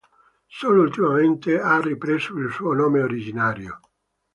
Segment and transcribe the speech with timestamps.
[0.49, 3.79] Solo ultimamente ha ripreso il suo nome originario.